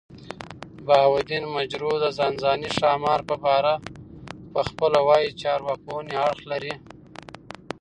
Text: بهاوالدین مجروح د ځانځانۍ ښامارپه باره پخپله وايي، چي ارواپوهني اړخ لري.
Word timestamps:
بهاوالدین 0.85 1.43
مجروح 1.57 1.93
د 2.01 2.05
ځانځانۍ 2.17 2.69
ښامارپه 2.77 3.35
باره 3.43 3.75
پخپله 4.53 4.99
وايي، 5.07 5.29
چي 5.39 5.45
ارواپوهني 5.55 6.15
اړخ 6.27 6.39
لري. 6.51 6.73